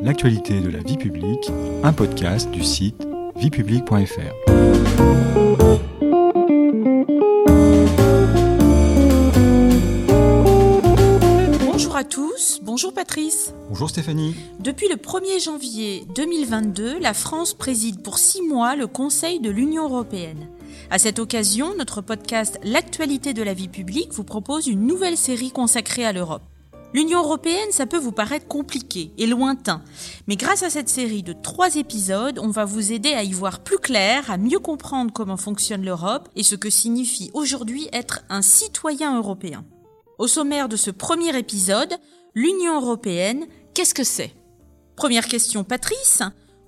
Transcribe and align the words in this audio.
L'actualité 0.00 0.60
de 0.60 0.70
la 0.70 0.78
vie 0.78 0.96
publique, 0.96 1.50
un 1.82 1.92
podcast 1.92 2.48
du 2.52 2.62
site 2.62 3.04
viepublique.fr. 3.34 4.52
Bonjour 11.64 11.96
à 11.96 12.04
tous, 12.04 12.60
bonjour 12.62 12.94
Patrice. 12.94 13.52
Bonjour 13.68 13.90
Stéphanie. 13.90 14.36
Depuis 14.60 14.88
le 14.88 14.94
1er 14.94 15.42
janvier 15.42 16.04
2022, 16.14 17.00
la 17.00 17.12
France 17.12 17.54
préside 17.54 18.00
pour 18.04 18.18
six 18.18 18.42
mois 18.42 18.76
le 18.76 18.86
Conseil 18.86 19.40
de 19.40 19.50
l'Union 19.50 19.88
européenne. 19.88 20.48
À 20.90 21.00
cette 21.00 21.18
occasion, 21.18 21.74
notre 21.76 22.02
podcast 22.02 22.60
L'actualité 22.62 23.34
de 23.34 23.42
la 23.42 23.52
vie 23.52 23.66
publique 23.66 24.12
vous 24.12 24.22
propose 24.22 24.68
une 24.68 24.86
nouvelle 24.86 25.16
série 25.16 25.50
consacrée 25.50 26.04
à 26.04 26.12
l'Europe. 26.12 26.42
L'Union 26.94 27.22
européenne, 27.22 27.70
ça 27.70 27.84
peut 27.84 27.98
vous 27.98 28.12
paraître 28.12 28.48
compliqué 28.48 29.12
et 29.18 29.26
lointain, 29.26 29.82
mais 30.26 30.36
grâce 30.36 30.62
à 30.62 30.70
cette 30.70 30.88
série 30.88 31.22
de 31.22 31.34
trois 31.34 31.76
épisodes, 31.76 32.38
on 32.38 32.48
va 32.48 32.64
vous 32.64 32.92
aider 32.92 33.12
à 33.12 33.24
y 33.24 33.32
voir 33.32 33.60
plus 33.60 33.76
clair, 33.76 34.30
à 34.30 34.38
mieux 34.38 34.58
comprendre 34.58 35.12
comment 35.12 35.36
fonctionne 35.36 35.84
l'Europe 35.84 36.30
et 36.34 36.42
ce 36.42 36.56
que 36.56 36.70
signifie 36.70 37.30
aujourd'hui 37.34 37.88
être 37.92 38.24
un 38.30 38.40
citoyen 38.40 39.18
européen. 39.18 39.66
Au 40.18 40.26
sommaire 40.26 40.70
de 40.70 40.76
ce 40.76 40.90
premier 40.90 41.36
épisode, 41.36 41.92
l'Union 42.34 42.80
européenne, 42.80 43.44
qu'est-ce 43.74 43.94
que 43.94 44.04
c'est? 44.04 44.34
Première 44.96 45.26
question, 45.26 45.64
Patrice, 45.64 46.22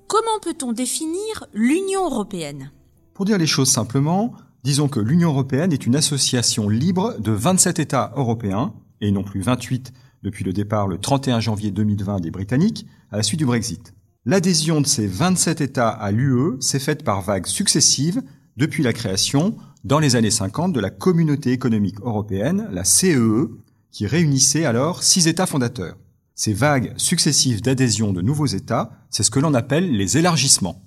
comment 0.06 0.38
peut-on 0.42 0.72
définir 0.72 1.46
l'Union 1.54 2.04
européenne? 2.04 2.72
Pour 3.14 3.24
dire 3.24 3.38
les 3.38 3.46
choses 3.46 3.70
simplement, 3.70 4.34
disons 4.64 4.88
que 4.88 5.00
l'Union 5.00 5.30
européenne 5.30 5.72
est 5.72 5.86
une 5.86 5.96
association 5.96 6.68
libre 6.68 7.16
de 7.18 7.32
27 7.32 7.78
États 7.78 8.12
européens, 8.16 8.74
et 9.00 9.10
non 9.10 9.24
plus 9.24 9.40
28 9.40 9.92
depuis 10.22 10.44
le 10.44 10.52
départ 10.52 10.88
le 10.88 10.98
31 10.98 11.40
janvier 11.40 11.70
2020 11.70 12.20
des 12.20 12.30
Britanniques 12.30 12.86
à 13.10 13.16
la 13.16 13.22
suite 13.22 13.38
du 13.38 13.46
Brexit. 13.46 13.94
L'adhésion 14.26 14.80
de 14.80 14.86
ces 14.86 15.06
27 15.06 15.60
États 15.60 15.88
à 15.88 16.10
l'UE 16.10 16.60
s'est 16.60 16.78
faite 16.78 17.04
par 17.04 17.22
vagues 17.22 17.46
successives 17.46 18.22
depuis 18.56 18.82
la 18.82 18.92
création, 18.92 19.56
dans 19.84 19.98
les 19.98 20.16
années 20.16 20.30
50, 20.30 20.72
de 20.72 20.80
la 20.80 20.90
Communauté 20.90 21.52
économique 21.52 22.00
européenne, 22.00 22.68
la 22.70 22.84
CEE, 22.84 23.16
e, 23.16 23.50
qui 23.90 24.06
réunissait 24.06 24.66
alors 24.66 25.02
six 25.02 25.26
États 25.26 25.46
fondateurs. 25.46 25.96
Ces 26.34 26.52
vagues 26.52 26.92
successives 26.96 27.62
d'adhésion 27.62 28.12
de 28.12 28.20
nouveaux 28.20 28.46
États, 28.46 28.90
c'est 29.10 29.22
ce 29.22 29.30
que 29.30 29.40
l'on 29.40 29.54
appelle 29.54 29.96
les 29.96 30.18
élargissements. 30.18 30.82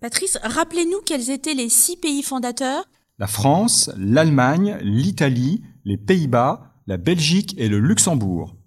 Patrice, 0.00 0.38
rappelez-nous 0.42 1.00
quels 1.04 1.30
étaient 1.30 1.54
les 1.54 1.68
six 1.68 1.96
pays 1.96 2.22
fondateurs? 2.22 2.84
La 3.18 3.26
France, 3.26 3.90
l'Allemagne, 3.96 4.78
l'Italie, 4.82 5.62
les 5.84 5.96
Pays-Bas, 5.96 6.74
la 6.86 6.96
Belgique 6.96 7.54
et 7.58 7.68
le 7.68 7.80
Luxembourg. 7.80 8.57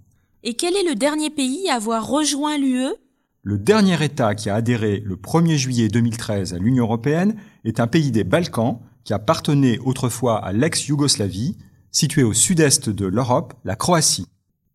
Et 0.44 0.56
quel 0.56 0.76
est 0.76 0.90
le 0.90 0.96
dernier 0.96 1.30
pays 1.30 1.70
à 1.70 1.76
avoir 1.76 2.08
rejoint 2.08 2.58
l'UE 2.58 2.96
Le 3.44 3.60
dernier 3.60 4.04
État 4.04 4.34
qui 4.34 4.50
a 4.50 4.56
adhéré 4.56 5.04
le 5.06 5.16
1er 5.16 5.56
juillet 5.56 5.88
2013 5.88 6.56
à 6.56 6.58
l'Union 6.58 6.86
européenne 6.86 7.36
est 7.64 7.80
un 7.80 7.86
pays 7.86 8.10
des 8.10 8.24
Balkans 8.24 8.80
qui 9.04 9.14
appartenait 9.14 9.78
autrefois 9.86 10.44
à 10.44 10.52
l'ex-Yougoslavie, 10.52 11.58
situé 11.92 12.24
au 12.24 12.34
sud-est 12.34 12.90
de 12.90 13.06
l'Europe, 13.06 13.54
la 13.66 13.76
Croatie. 13.76 14.26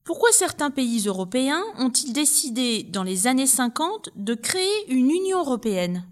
Pourquoi 0.05 0.29
certains 0.31 0.71
pays 0.71 1.03
européens 1.09 1.63
ont-ils 1.81 2.13
décidé, 2.13 2.85
dans 2.85 3.03
les 3.03 3.27
années 3.27 3.49
50, 3.49 4.11
de 4.15 4.35
créer 4.35 4.89
une 4.89 5.11
Union 5.11 5.41
européenne? 5.41 6.05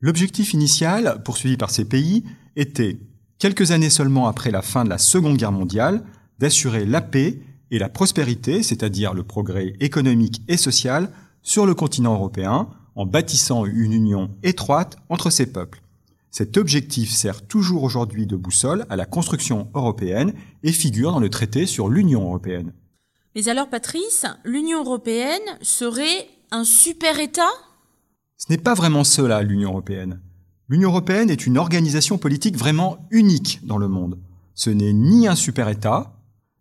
L'objectif 0.00 0.54
initial, 0.54 1.22
poursuivi 1.24 1.56
par 1.56 1.70
ces 1.70 1.84
pays, 1.84 2.24
était, 2.56 2.98
quelques 3.38 3.70
années 3.70 3.90
seulement 3.90 4.26
après 4.26 4.50
la 4.50 4.62
fin 4.62 4.82
de 4.82 4.90
la 4.90 4.98
Seconde 4.98 5.36
Guerre 5.36 5.52
mondiale, 5.52 6.04
d'assurer 6.40 6.84
la 6.84 7.00
paix 7.00 7.40
et 7.70 7.78
la 7.78 7.88
prospérité, 7.88 8.62
c'est-à-dire 8.62 9.14
le 9.14 9.22
progrès 9.22 9.74
économique 9.80 10.42
et 10.48 10.56
social, 10.56 11.10
sur 11.42 11.66
le 11.66 11.74
continent 11.74 12.14
européen, 12.14 12.68
en 12.94 13.06
bâtissant 13.06 13.64
une 13.64 13.92
union 13.92 14.30
étroite 14.42 14.96
entre 15.08 15.30
ces 15.30 15.46
peuples. 15.46 15.82
Cet 16.30 16.56
objectif 16.56 17.10
sert 17.10 17.46
toujours 17.46 17.84
aujourd'hui 17.84 18.26
de 18.26 18.36
boussole 18.36 18.86
à 18.90 18.96
la 18.96 19.06
construction 19.06 19.68
européenne 19.74 20.34
et 20.62 20.72
figure 20.72 21.12
dans 21.12 21.20
le 21.20 21.30
traité 21.30 21.64
sur 21.64 21.88
l'Union 21.88 22.22
européenne. 22.22 22.72
Mais 23.34 23.48
alors 23.48 23.68
Patrice, 23.68 24.26
l'Union 24.44 24.80
européenne 24.80 25.40
serait 25.62 26.28
un 26.50 26.64
super 26.64 27.18
État? 27.20 27.48
Ce 28.36 28.46
n'est 28.50 28.58
pas 28.58 28.74
vraiment 28.74 29.04
cela 29.04 29.42
l'Union 29.42 29.70
européenne. 29.70 30.20
L'Union 30.68 30.90
européenne 30.90 31.30
est 31.30 31.46
une 31.46 31.56
organisation 31.56 32.18
politique 32.18 32.56
vraiment 32.56 32.98
unique 33.10 33.60
dans 33.64 33.78
le 33.78 33.88
monde. 33.88 34.18
Ce 34.54 34.70
n'est 34.70 34.92
ni 34.92 35.28
un 35.28 35.36
super 35.36 35.68
État, 35.68 36.17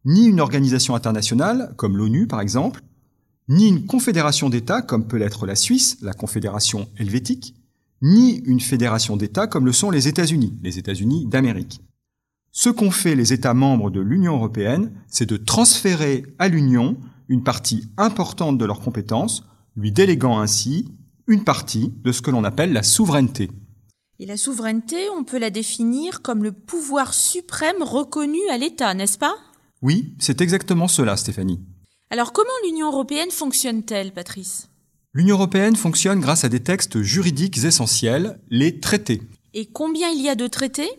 ni 0.08 0.26
une 0.26 0.40
organisation 0.40 0.96
internationale, 0.96 1.74
comme 1.76 1.98
l'ONU 1.98 2.28
par 2.28 2.42
exemple, 2.42 2.82
ni 3.50 3.68
une 3.68 3.86
confédération 3.86 4.50
d'États, 4.50 4.82
comme 4.82 5.08
peut 5.08 5.18
l'être 5.18 5.46
la 5.46 5.56
Suisse, 5.56 5.98
la 6.02 6.14
Confédération 6.14 6.88
helvétique, 6.98 7.56
ni 8.02 8.38
une 8.46 8.62
fédération 8.62 9.18
d'États 9.18 9.48
comme 9.48 9.66
le 9.66 9.74
sont 9.74 9.92
les 9.92 10.08
États-Unis, 10.08 10.58
les 10.64 10.80
États-Unis 10.80 11.28
d'Amérique. 11.28 11.82
Ce 12.52 12.70
qu'ont 12.70 12.92
fait 12.92 13.16
les 13.16 13.34
États 13.34 13.54
membres 13.54 13.92
de 13.92 14.00
l'Union 14.00 14.36
européenne, 14.36 14.94
c'est 15.08 15.30
de 15.30 15.38
transférer 15.38 16.26
à 16.40 16.48
l'Union 16.48 16.98
une 17.28 17.44
partie 17.44 17.90
importante 17.98 18.58
de 18.58 18.66
leurs 18.66 18.80
compétences, 18.80 19.44
lui 19.76 19.92
déléguant 19.92 20.40
ainsi 20.40 20.88
une 21.28 21.44
partie 21.44 21.94
de 22.04 22.14
ce 22.14 22.22
que 22.22 22.32
l'on 22.32 22.46
appelle 22.46 22.72
la 22.72 22.84
souveraineté. 22.84 23.52
Et 24.20 24.26
la 24.26 24.38
souveraineté, 24.38 25.10
on 25.16 25.26
peut 25.26 25.38
la 25.38 25.50
définir 25.50 26.22
comme 26.22 26.44
le 26.44 26.54
pouvoir 26.54 27.14
suprême 27.14 27.84
reconnu 27.84 28.40
à 28.50 28.58
l'État, 28.58 28.94
n'est-ce 28.94 29.18
pas? 29.18 29.36
Oui, 29.82 30.16
c'est 30.20 30.42
exactement 30.42 30.88
cela, 30.88 31.18
Stéphanie. 31.18 31.60
Alors 32.10 32.34
comment 32.34 32.50
l'Union 32.66 32.88
européenne 32.88 33.32
fonctionne-t-elle, 33.32 34.12
Patrice? 34.12 34.70
L'Union 35.14 35.36
européenne 35.36 35.76
fonctionne 35.76 36.20
grâce 36.20 36.44
à 36.44 36.50
des 36.50 36.62
textes 36.62 37.02
juridiques 37.02 37.64
essentiels, 37.64 38.40
les 38.50 38.80
traités. 38.80 39.22
Et 39.54 39.66
combien 39.66 40.10
il 40.10 40.22
y 40.22 40.30
a 40.30 40.36
de 40.36 40.48
traités? 40.48 40.90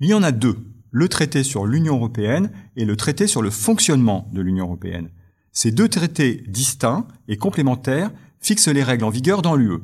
Il 0.00 0.08
y 0.08 0.14
en 0.14 0.22
a 0.22 0.32
deux, 0.32 0.56
le 0.90 1.08
traité 1.08 1.42
sur 1.42 1.66
l'Union 1.66 1.96
européenne 1.96 2.50
et 2.76 2.84
le 2.84 2.96
traité 2.96 3.26
sur 3.26 3.42
le 3.42 3.50
fonctionnement 3.50 4.28
de 4.32 4.40
l'Union 4.40 4.64
européenne. 4.64 5.10
Ces 5.52 5.70
deux 5.70 5.88
traités 5.88 6.44
distincts 6.48 7.06
et 7.28 7.36
complémentaires 7.36 8.10
fixent 8.40 8.68
les 8.68 8.82
règles 8.82 9.04
en 9.04 9.10
vigueur 9.10 9.42
dans 9.42 9.54
l'UE. 9.54 9.80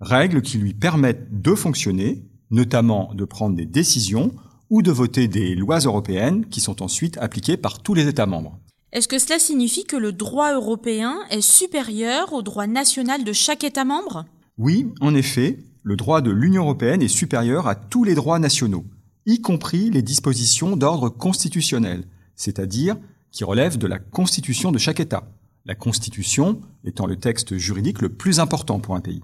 Règles 0.00 0.42
qui 0.42 0.58
lui 0.58 0.74
permettent 0.74 1.40
de 1.40 1.54
fonctionner, 1.54 2.24
notamment 2.50 3.14
de 3.14 3.24
prendre 3.24 3.56
des 3.56 3.66
décisions 3.66 4.34
ou 4.72 4.80
de 4.80 4.90
voter 4.90 5.28
des 5.28 5.54
lois 5.54 5.80
européennes 5.80 6.46
qui 6.46 6.62
sont 6.62 6.82
ensuite 6.82 7.18
appliquées 7.18 7.58
par 7.58 7.82
tous 7.82 7.92
les 7.92 8.08
États 8.08 8.24
membres. 8.24 8.58
Est-ce 8.90 9.06
que 9.06 9.18
cela 9.18 9.38
signifie 9.38 9.84
que 9.84 9.96
le 9.98 10.12
droit 10.12 10.54
européen 10.54 11.18
est 11.28 11.42
supérieur 11.42 12.32
au 12.32 12.40
droit 12.40 12.66
national 12.66 13.22
de 13.22 13.34
chaque 13.34 13.64
État 13.64 13.84
membre? 13.84 14.24
Oui, 14.56 14.88
en 15.02 15.14
effet, 15.14 15.58
le 15.82 15.94
droit 15.96 16.22
de 16.22 16.30
l'Union 16.30 16.62
européenne 16.62 17.02
est 17.02 17.08
supérieur 17.08 17.68
à 17.68 17.74
tous 17.74 18.02
les 18.02 18.14
droits 18.14 18.38
nationaux, 18.38 18.86
y 19.26 19.42
compris 19.42 19.90
les 19.90 20.00
dispositions 20.00 20.74
d'ordre 20.74 21.10
constitutionnel, 21.10 22.04
c'est-à-dire 22.34 22.96
qui 23.30 23.44
relèvent 23.44 23.76
de 23.76 23.86
la 23.86 23.98
constitution 23.98 24.72
de 24.72 24.78
chaque 24.78 25.00
État, 25.00 25.28
la 25.66 25.74
constitution 25.74 26.62
étant 26.84 27.04
le 27.04 27.16
texte 27.16 27.58
juridique 27.58 28.00
le 28.00 28.08
plus 28.08 28.40
important 28.40 28.80
pour 28.80 28.94
un 28.94 29.00
pays. 29.00 29.22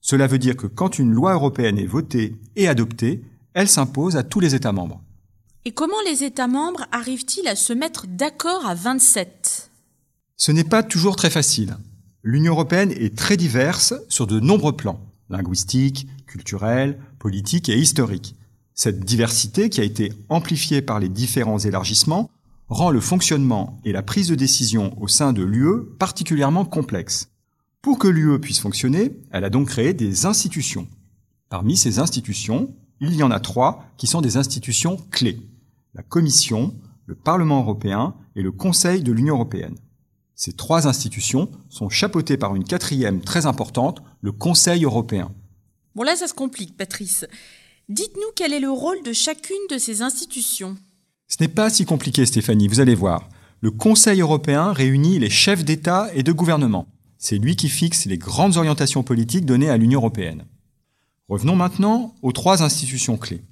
Cela 0.00 0.26
veut 0.26 0.38
dire 0.38 0.56
que 0.56 0.66
quand 0.66 0.98
une 0.98 1.12
loi 1.12 1.34
européenne 1.34 1.78
est 1.78 1.86
votée 1.86 2.36
et 2.54 2.66
adoptée, 2.66 3.22
elle 3.56 3.68
s'impose 3.68 4.16
à 4.18 4.22
tous 4.22 4.38
les 4.38 4.54
États 4.54 4.72
membres. 4.72 5.00
Et 5.64 5.72
comment 5.72 6.00
les 6.06 6.24
États 6.24 6.46
membres 6.46 6.84
arrivent-ils 6.92 7.48
à 7.48 7.56
se 7.56 7.72
mettre 7.72 8.06
d'accord 8.06 8.66
à 8.66 8.74
27 8.74 9.70
Ce 10.36 10.52
n'est 10.52 10.62
pas 10.62 10.82
toujours 10.82 11.16
très 11.16 11.30
facile. 11.30 11.78
L'Union 12.22 12.52
européenne 12.52 12.92
est 12.92 13.16
très 13.16 13.38
diverse 13.38 13.94
sur 14.10 14.26
de 14.26 14.40
nombreux 14.40 14.76
plans, 14.76 15.00
linguistiques, 15.30 16.06
culturels, 16.26 16.98
politiques 17.18 17.70
et 17.70 17.78
historiques. 17.78 18.36
Cette 18.74 19.00
diversité, 19.00 19.70
qui 19.70 19.80
a 19.80 19.84
été 19.84 20.12
amplifiée 20.28 20.82
par 20.82 21.00
les 21.00 21.08
différents 21.08 21.58
élargissements, 21.58 22.28
rend 22.68 22.90
le 22.90 23.00
fonctionnement 23.00 23.80
et 23.86 23.92
la 23.92 24.02
prise 24.02 24.28
de 24.28 24.34
décision 24.34 24.94
au 25.00 25.08
sein 25.08 25.32
de 25.32 25.42
l'UE 25.42 25.82
particulièrement 25.98 26.66
complexes. 26.66 27.30
Pour 27.80 27.98
que 27.98 28.08
l'UE 28.08 28.38
puisse 28.38 28.60
fonctionner, 28.60 29.16
elle 29.32 29.44
a 29.44 29.50
donc 29.50 29.68
créé 29.68 29.94
des 29.94 30.26
institutions. 30.26 30.86
Parmi 31.48 31.78
ces 31.78 32.00
institutions, 32.00 32.74
il 33.00 33.14
y 33.14 33.22
en 33.22 33.30
a 33.30 33.40
trois 33.40 33.84
qui 33.96 34.06
sont 34.06 34.20
des 34.20 34.36
institutions 34.36 34.96
clés. 35.10 35.40
La 35.94 36.02
Commission, 36.02 36.74
le 37.06 37.14
Parlement 37.14 37.60
européen 37.60 38.14
et 38.34 38.42
le 38.42 38.52
Conseil 38.52 39.02
de 39.02 39.12
l'Union 39.12 39.34
européenne. 39.34 39.76
Ces 40.34 40.52
trois 40.52 40.86
institutions 40.86 41.50
sont 41.70 41.88
chapeautées 41.88 42.36
par 42.36 42.54
une 42.54 42.64
quatrième 42.64 43.20
très 43.20 43.46
importante, 43.46 44.02
le 44.20 44.32
Conseil 44.32 44.84
européen. 44.84 45.30
Bon 45.94 46.02
là, 46.02 46.14
ça 46.14 46.28
se 46.28 46.34
complique, 46.34 46.76
Patrice. 46.76 47.26
Dites-nous 47.88 48.32
quel 48.34 48.52
est 48.52 48.60
le 48.60 48.70
rôle 48.70 49.02
de 49.02 49.12
chacune 49.12 49.56
de 49.70 49.78
ces 49.78 50.02
institutions. 50.02 50.76
Ce 51.28 51.36
n'est 51.40 51.48
pas 51.48 51.70
si 51.70 51.86
compliqué, 51.86 52.26
Stéphanie, 52.26 52.68
vous 52.68 52.80
allez 52.80 52.94
voir. 52.94 53.28
Le 53.60 53.70
Conseil 53.70 54.20
européen 54.20 54.72
réunit 54.72 55.18
les 55.18 55.30
chefs 55.30 55.64
d'État 55.64 56.10
et 56.14 56.22
de 56.22 56.32
gouvernement. 56.32 56.86
C'est 57.16 57.38
lui 57.38 57.56
qui 57.56 57.68
fixe 57.68 58.04
les 58.04 58.18
grandes 58.18 58.58
orientations 58.58 59.02
politiques 59.02 59.46
données 59.46 59.70
à 59.70 59.78
l'Union 59.78 60.00
européenne. 60.00 60.44
Revenons 61.28 61.56
maintenant 61.56 62.14
aux 62.22 62.30
trois 62.30 62.62
institutions 62.62 63.16
clés. 63.16 63.42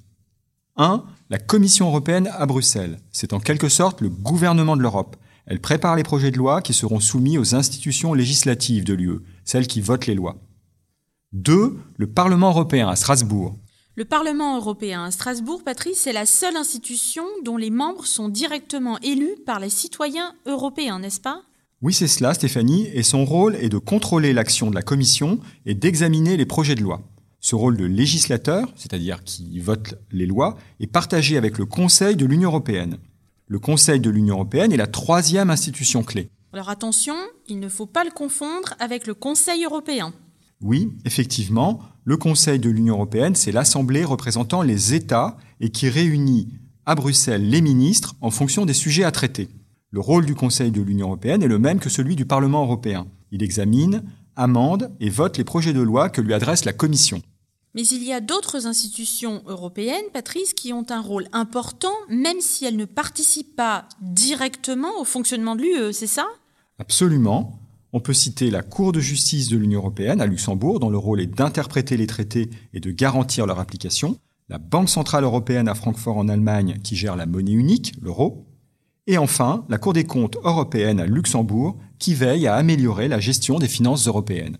1. 0.77 1.03
La 1.29 1.39
Commission 1.39 1.89
européenne 1.89 2.31
à 2.33 2.47
Bruxelles. 2.47 3.01
C'est 3.11 3.33
en 3.33 3.41
quelque 3.41 3.69
sorte 3.69 4.01
le 4.01 4.11
gouvernement 4.11 4.77
de 4.77 4.83
l'Europe. 4.83 5.17
Elle 5.47 5.61
prépare 5.61 5.97
les 5.97 6.05
projets 6.05 6.31
de 6.31 6.39
loi 6.39 6.63
qui 6.63 6.73
seront 6.73 7.01
soumis 7.01 7.37
aux 7.37 7.57
institutions 7.57 8.15
législatives 8.15 8.85
de 8.85 8.95
l'UE, 8.95 9.19
celles 9.45 9.67
qui 9.67 9.81
votent 9.81 10.07
les 10.07 10.15
lois. 10.15 10.37
2. 11.33 11.77
Le 11.97 12.07
Parlement 12.07 12.51
européen 12.51 12.89
à 12.89 12.95
Strasbourg. 12.95 13.57
Le 13.97 14.05
Parlement 14.05 14.57
européen 14.57 15.05
à 15.05 15.11
Strasbourg, 15.11 15.65
Patrice, 15.65 16.07
est 16.07 16.13
la 16.13 16.27
seule 16.27 16.57
institution 16.57 17.25
dont 17.45 17.57
les 17.57 17.71
membres 17.71 18.07
sont 18.07 18.29
directement 18.29 19.01
élus 19.01 19.35
par 19.47 19.59
les 19.59 19.71
citoyens 19.71 20.35
européens, 20.47 21.01
n'est-ce 21.01 21.21
pas? 21.21 21.43
Oui, 21.83 21.93
c'est 21.93 22.07
cela, 22.07 22.35
Stéphanie, 22.35 22.87
et 22.95 23.03
son 23.03 23.25
rôle 23.25 23.57
est 23.57 23.69
de 23.69 23.79
contrôler 23.79 24.33
l'action 24.33 24.71
de 24.71 24.77
la 24.77 24.83
Commission 24.83 25.41
et 25.67 25.75
d'examiner 25.75 26.37
les 26.37 26.47
projets 26.47 26.77
de 26.77 26.83
loi. 26.83 27.03
Ce 27.45 27.55
rôle 27.55 27.77
de 27.77 27.85
législateur, 27.85 28.73
c'est-à-dire 28.75 29.23
qui 29.23 29.61
vote 29.61 29.97
les 30.11 30.25
lois, 30.25 30.57
est 30.81 30.87
partagé 30.87 31.37
avec 31.37 31.59
le 31.59 31.67
Conseil 31.67 32.17
de 32.17 32.25
l'Union 32.25 32.49
européenne. 32.49 32.97
Le 33.49 33.59
Conseil 33.59 34.01
de 34.01 34.09
l'Union 34.09 34.37
européenne 34.37 34.73
est 34.73 34.79
la 34.79 34.87
troisième 34.87 35.51
institution 35.51 36.03
clé. 36.03 36.31
Alors 36.55 36.71
attention, 36.71 37.13
il 37.47 37.61
ne 37.61 37.69
faut 37.69 37.85
pas 37.85 38.03
le 38.03 38.11
confondre 38.11 38.73
avec 38.79 39.07
le 39.07 39.13
Conseil 39.13 39.63
européen. 39.63 40.15
Oui, 40.63 40.91
effectivement, 41.05 41.81
le 42.05 42.17
Conseil 42.17 42.59
de 42.59 42.71
l'Union 42.71 42.95
européenne, 42.95 43.35
c'est 43.35 43.53
l'Assemblée 43.53 44.05
représentant 44.05 44.63
les 44.63 44.95
États 44.95 45.37
et 45.61 45.69
qui 45.69 45.91
réunit 45.91 46.49
à 46.87 46.95
Bruxelles 46.95 47.47
les 47.47 47.61
ministres 47.61 48.15
en 48.23 48.31
fonction 48.31 48.65
des 48.65 48.73
sujets 48.73 49.05
à 49.05 49.13
traiter. 49.13 49.51
Le 49.91 50.01
rôle 50.01 50.25
du 50.25 50.35
Conseil 50.35 50.71
de 50.71 50.81
l'Union 50.81 51.09
européenne 51.09 51.43
est 51.43 51.49
le 51.49 51.59
même 51.59 51.79
que 51.79 51.91
celui 51.91 52.17
du 52.17 52.25
Parlement 52.25 52.63
européen. 52.63 53.07
Il 53.33 53.43
examine, 53.43 54.03
amende 54.35 54.91
et 54.99 55.11
vote 55.11 55.37
les 55.37 55.45
projets 55.45 55.75
de 55.75 55.83
loi 55.83 56.09
que 56.09 56.23
lui 56.23 56.33
adresse 56.33 56.65
la 56.65 56.73
Commission. 56.73 57.21
Mais 57.75 57.85
il 57.87 58.05
y 58.05 58.13
a 58.13 58.21
d'autres 58.21 58.67
institutions 58.67 59.43
européennes, 59.47 60.05
Patrice, 60.13 60.55
qui 60.55 60.73
ont 60.73 60.87
un 60.91 61.01
rôle 61.01 61.27
important, 61.33 61.95
même 62.09 62.41
si 62.41 62.65
elles 62.65 62.77
ne 62.77 62.85
participent 62.85 63.57
pas 63.57 63.89
directement 64.01 65.01
au 65.01 65.05
fonctionnement 65.05 65.57
de 65.57 65.63
l'UE, 65.63 65.93
c'est 65.93 66.07
ça? 66.07 66.27
Absolument. 66.79 67.59
On 67.93 68.01
peut 68.01 68.13
citer 68.13 68.51
la 68.51 68.63
Cour 68.63 68.93
de 68.93 69.01
justice 69.01 69.49
de 69.49 69.57
l'Union 69.57 69.81
européenne 69.81 70.21
à 70.21 70.27
Luxembourg, 70.27 70.79
dont 70.79 70.91
le 70.91 70.99
rôle 70.99 71.21
est 71.21 71.27
d'interpréter 71.27 71.97
les 71.97 72.07
traités 72.07 72.49
et 72.73 72.81
de 72.81 72.91
garantir 72.93 73.47
leur 73.47 73.59
application, 73.59 74.19
la 74.49 74.59
Banque 74.59 74.89
centrale 74.89 75.25
européenne 75.25 75.69
à 75.69 75.75
Francfort 75.75 76.17
en 76.17 76.29
Allemagne, 76.29 76.79
qui 76.85 76.97
gère 76.97 77.17
la 77.17 77.27
monnaie 77.27 77.53
unique, 77.53 77.95
l'euro, 78.01 78.47
et 79.07 79.19
enfin 79.19 79.65
la 79.69 79.79
Cour 79.79 79.93
des 79.95 80.05
comptes 80.05 80.37
européenne 80.45 81.01
à 81.01 81.07
Luxembourg, 81.07 81.77
qui 81.99 82.15
veille 82.15 82.47
à 82.47 82.55
améliorer 82.55 83.09
la 83.09 83.21
gestion 83.21 83.59
des 83.59 83.69
finances 83.69 84.07
européennes. 84.07 84.59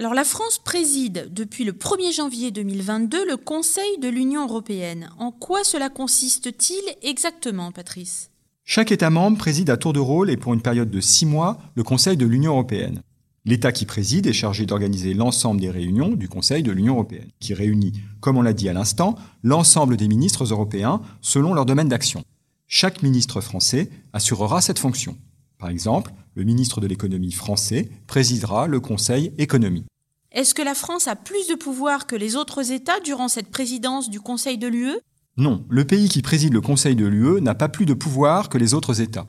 Alors 0.00 0.14
la 0.14 0.22
France 0.22 0.60
préside 0.60 1.28
depuis 1.32 1.64
le 1.64 1.72
1er 1.72 2.14
janvier 2.14 2.52
2022 2.52 3.26
le 3.26 3.36
Conseil 3.36 3.98
de 4.00 4.08
l'Union 4.08 4.46
européenne. 4.46 5.10
En 5.18 5.32
quoi 5.32 5.64
cela 5.64 5.88
consiste-t-il 5.88 6.80
exactement, 7.02 7.72
Patrice? 7.72 8.30
Chaque 8.62 8.92
État 8.92 9.10
membre 9.10 9.38
préside 9.38 9.70
à 9.70 9.76
tour 9.76 9.92
de 9.92 9.98
rôle 9.98 10.30
et 10.30 10.36
pour 10.36 10.54
une 10.54 10.62
période 10.62 10.88
de 10.88 11.00
six 11.00 11.26
mois 11.26 11.58
le 11.74 11.82
Conseil 11.82 12.16
de 12.16 12.26
l'Union 12.26 12.52
européenne. 12.52 13.02
L'État 13.44 13.72
qui 13.72 13.86
préside 13.86 14.28
est 14.28 14.32
chargé 14.32 14.66
d'organiser 14.66 15.14
l'ensemble 15.14 15.60
des 15.60 15.70
réunions 15.70 16.10
du 16.10 16.28
Conseil 16.28 16.62
de 16.62 16.70
l'Union 16.70 16.94
européenne, 16.94 17.32
qui 17.40 17.52
réunit, 17.52 17.94
comme 18.20 18.36
on 18.36 18.42
l'a 18.42 18.52
dit 18.52 18.68
à 18.68 18.74
l'instant, 18.74 19.16
l'ensemble 19.42 19.96
des 19.96 20.06
ministres 20.06 20.44
européens 20.44 21.02
selon 21.22 21.54
leur 21.54 21.66
domaine 21.66 21.88
d'action. 21.88 22.22
Chaque 22.68 23.02
ministre 23.02 23.40
français 23.40 23.90
assurera 24.12 24.60
cette 24.60 24.78
fonction. 24.78 25.16
Par 25.58 25.70
exemple, 25.70 26.12
le 26.38 26.44
ministre 26.44 26.80
de 26.80 26.86
l'économie 26.86 27.32
français 27.32 27.90
présidera 28.06 28.68
le 28.68 28.78
Conseil 28.78 29.32
économie. 29.38 29.84
Est-ce 30.30 30.54
que 30.54 30.62
la 30.62 30.76
France 30.76 31.08
a 31.08 31.16
plus 31.16 31.48
de 31.48 31.56
pouvoir 31.56 32.06
que 32.06 32.14
les 32.14 32.36
autres 32.36 32.70
États 32.70 33.00
durant 33.00 33.26
cette 33.26 33.50
présidence 33.50 34.08
du 34.08 34.20
Conseil 34.20 34.56
de 34.56 34.68
l'UE 34.68 34.96
non, 35.36 35.64
le 35.68 35.84
pays 35.84 36.08
qui 36.08 36.20
préside 36.20 36.52
le 36.52 36.60
Conseil 36.60 36.96
de 36.96 37.06
l'UE 37.06 37.40
n'a 37.40 37.54
pas 37.54 37.68
plus 37.68 37.86
de 37.86 37.94
pouvoir 37.94 38.48
que 38.48 38.58
les 38.58 38.74
autres 38.74 39.00
États. 39.00 39.28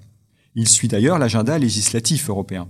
Il 0.55 0.67
suit 0.67 0.87
d'ailleurs 0.87 1.19
l'agenda 1.19 1.59
législatif 1.59 2.29
européen. 2.31 2.67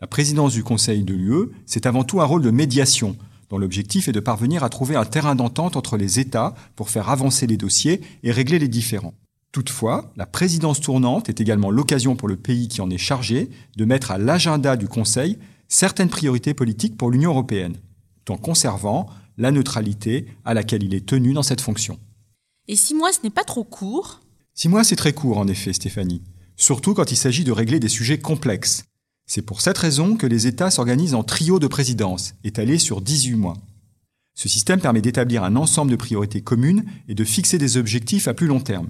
La 0.00 0.06
présidence 0.06 0.54
du 0.54 0.64
Conseil 0.64 1.04
de 1.04 1.12
l'UE, 1.12 1.50
c'est 1.66 1.84
avant 1.84 2.02
tout 2.02 2.22
un 2.22 2.24
rôle 2.24 2.40
de 2.40 2.50
médiation, 2.50 3.14
dont 3.50 3.58
l'objectif 3.58 4.08
est 4.08 4.12
de 4.12 4.20
parvenir 4.20 4.64
à 4.64 4.70
trouver 4.70 4.96
un 4.96 5.04
terrain 5.04 5.34
d'entente 5.34 5.76
entre 5.76 5.98
les 5.98 6.18
États 6.18 6.54
pour 6.76 6.88
faire 6.88 7.10
avancer 7.10 7.46
les 7.46 7.58
dossiers 7.58 8.00
et 8.22 8.32
régler 8.32 8.58
les 8.58 8.68
différends. 8.68 9.12
Toutefois, 9.52 10.12
la 10.16 10.26
présidence 10.26 10.80
tournante 10.80 11.28
est 11.28 11.40
également 11.40 11.70
l'occasion 11.70 12.16
pour 12.16 12.28
le 12.28 12.36
pays 12.36 12.68
qui 12.68 12.80
en 12.80 12.90
est 12.90 12.98
chargé 12.98 13.50
de 13.76 13.84
mettre 13.84 14.10
à 14.10 14.18
l'agenda 14.18 14.76
du 14.76 14.88
Conseil 14.88 15.38
certaines 15.68 16.10
priorités 16.10 16.54
politiques 16.54 16.98
pour 16.98 17.10
l'Union 17.10 17.30
européenne, 17.30 17.76
tout 18.24 18.32
en 18.32 18.36
conservant 18.36 19.08
la 19.38 19.50
neutralité 19.50 20.26
à 20.44 20.52
laquelle 20.52 20.82
il 20.82 20.94
est 20.94 21.06
tenu 21.06 21.32
dans 21.32 21.42
cette 21.42 21.60
fonction. 21.60 21.98
Et 22.66 22.76
six 22.76 22.94
mois, 22.94 23.12
ce 23.12 23.20
n'est 23.24 23.30
pas 23.30 23.44
trop 23.44 23.64
court? 23.64 24.20
Six 24.54 24.68
mois, 24.68 24.84
c'est 24.84 24.96
très 24.96 25.12
court, 25.12 25.38
en 25.38 25.48
effet, 25.48 25.72
Stéphanie. 25.72 26.22
Surtout 26.56 26.92
quand 26.92 27.10
il 27.12 27.16
s'agit 27.16 27.44
de 27.44 27.52
régler 27.52 27.80
des 27.80 27.88
sujets 27.88 28.18
complexes. 28.18 28.84
C'est 29.26 29.42
pour 29.42 29.60
cette 29.60 29.78
raison 29.78 30.16
que 30.16 30.26
les 30.26 30.46
États 30.46 30.70
s'organisent 30.70 31.14
en 31.14 31.22
trio 31.22 31.58
de 31.58 31.66
présidence, 31.66 32.34
étalés 32.44 32.78
sur 32.78 33.00
18 33.00 33.36
mois. 33.36 33.56
Ce 34.34 34.48
système 34.48 34.80
permet 34.80 35.02
d'établir 35.02 35.44
un 35.44 35.56
ensemble 35.56 35.90
de 35.90 35.96
priorités 35.96 36.42
communes 36.42 36.84
et 37.08 37.14
de 37.14 37.24
fixer 37.24 37.58
des 37.58 37.76
objectifs 37.76 38.28
à 38.28 38.34
plus 38.34 38.46
long 38.46 38.60
terme. 38.60 38.88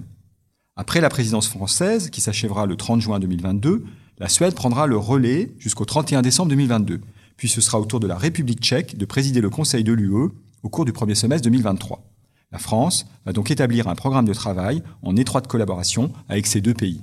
Après 0.81 1.01
la 1.01 1.09
présidence 1.09 1.49
française, 1.49 2.09
qui 2.09 2.21
s'achèvera 2.21 2.65
le 2.65 2.77
30 2.77 3.01
juin 3.01 3.19
2022, 3.19 3.83
la 4.17 4.29
Suède 4.29 4.55
prendra 4.55 4.87
le 4.87 4.95
relais 4.95 5.51
jusqu'au 5.59 5.83
31 5.83 6.21
décembre 6.21 6.51
2022, 6.51 7.01
puis 7.35 7.49
ce 7.49 7.59
sera 7.59 7.81
au 7.81 7.85
tour 7.85 7.99
de 7.99 8.07
la 8.07 8.15
République 8.15 8.61
tchèque 8.61 8.97
de 8.97 9.03
présider 9.03 9.41
le 9.41 9.49
Conseil 9.49 9.83
de 9.83 9.91
l'UE 9.91 10.29
au 10.63 10.69
cours 10.69 10.85
du 10.85 10.93
premier 10.93 11.15
semestre 11.15 11.43
2023. 11.43 12.01
La 12.53 12.59
France 12.59 13.07
va 13.25 13.33
donc 13.33 13.51
établir 13.51 13.89
un 13.89 13.95
programme 13.95 14.23
de 14.23 14.33
travail 14.33 14.81
en 15.01 15.17
étroite 15.17 15.47
collaboration 15.47 16.13
avec 16.29 16.47
ces 16.47 16.61
deux 16.61 16.73
pays. 16.73 17.01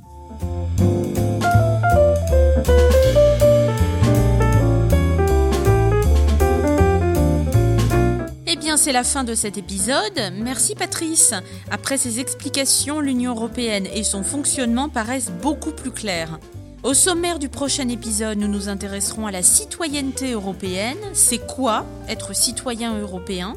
C'est 8.76 8.92
la 8.92 9.04
fin 9.04 9.24
de 9.24 9.34
cet 9.34 9.56
épisode. 9.56 10.32
Merci 10.34 10.74
Patrice. 10.74 11.32
Après 11.70 11.96
ces 11.96 12.20
explications, 12.20 13.00
l'Union 13.00 13.34
européenne 13.34 13.86
et 13.94 14.02
son 14.02 14.22
fonctionnement 14.22 14.88
paraissent 14.88 15.32
beaucoup 15.42 15.70
plus 15.70 15.90
clairs. 15.90 16.38
Au 16.82 16.92
sommaire 16.92 17.38
du 17.38 17.48
prochain 17.48 17.88
épisode, 17.88 18.38
nous 18.38 18.48
nous 18.48 18.68
intéresserons 18.68 19.26
à 19.26 19.30
la 19.30 19.42
citoyenneté 19.42 20.32
européenne. 20.32 20.98
C'est 21.14 21.46
quoi 21.46 21.86
être 22.08 22.34
citoyen 22.34 22.98
européen? 22.98 23.54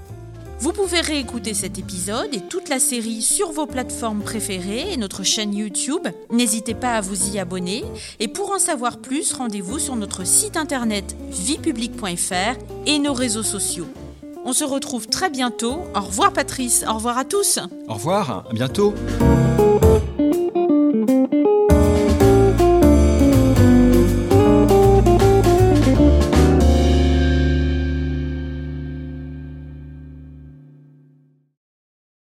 Vous 0.59 0.73
pouvez 0.73 1.01
réécouter 1.01 1.53
cet 1.53 1.77
épisode 1.77 2.33
et 2.33 2.41
toute 2.41 2.69
la 2.69 2.79
série 2.79 3.21
sur 3.21 3.51
vos 3.51 3.65
plateformes 3.65 4.21
préférées 4.21 4.91
et 4.91 4.97
notre 4.97 5.23
chaîne 5.23 5.53
YouTube. 5.53 6.07
N'hésitez 6.31 6.73
pas 6.73 6.93
à 6.93 7.01
vous 7.01 7.29
y 7.29 7.39
abonner. 7.39 7.83
Et 8.19 8.27
pour 8.27 8.51
en 8.51 8.59
savoir 8.59 8.99
plus, 8.99 9.33
rendez-vous 9.33 9.79
sur 9.79 9.95
notre 9.95 10.25
site 10.25 10.57
internet 10.57 11.15
viepublique.fr 11.29 12.57
et 12.85 12.99
nos 12.99 13.13
réseaux 13.13 13.43
sociaux. 13.43 13.87
On 14.45 14.53
se 14.53 14.63
retrouve 14.63 15.07
très 15.07 15.29
bientôt. 15.29 15.83
Au 15.95 16.01
revoir 16.01 16.33
Patrice, 16.33 16.85
au 16.87 16.95
revoir 16.95 17.17
à 17.17 17.25
tous. 17.25 17.59
Au 17.87 17.93
revoir, 17.93 18.45
à 18.49 18.53
bientôt. 18.53 18.93